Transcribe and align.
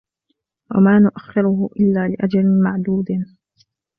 وَمَا 0.75 0.99
نُؤَخِّرُهُ 0.99 1.69
إِلَّا 1.79 2.07
لِأَجَلٍ 2.07 2.61
مَعْدُودٍ 2.63 3.05